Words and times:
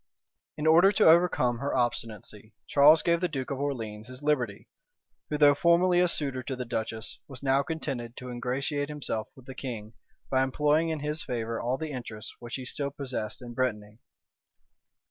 {1491.} 0.55 0.57
In 0.57 0.65
order 0.67 0.91
to 0.91 1.15
overcome 1.15 1.59
her 1.59 1.75
obstinacy, 1.77 2.55
Charles 2.67 3.03
gave 3.03 3.21
the 3.21 3.27
duke 3.27 3.51
of 3.51 3.59
Orleans 3.59 4.07
his 4.07 4.23
liberty; 4.23 4.67
who, 5.29 5.37
though 5.37 5.53
formerly 5.53 5.99
a 5.99 6.07
suitor 6.07 6.41
to 6.41 6.55
the 6.55 6.65
duchess, 6.65 7.19
was 7.27 7.43
now 7.43 7.61
contented 7.61 8.17
to 8.17 8.31
ingratiate 8.31 8.89
himself 8.89 9.27
with 9.35 9.45
the 9.45 9.53
king, 9.53 9.93
by 10.31 10.41
employing 10.41 10.89
in 10.89 11.01
his 11.01 11.21
favor 11.21 11.61
all 11.61 11.77
the 11.77 11.91
interest 11.91 12.33
which 12.39 12.55
he 12.55 12.65
still 12.65 12.89
possessed 12.89 13.43
in 13.43 13.53
Brittany. 13.53 13.99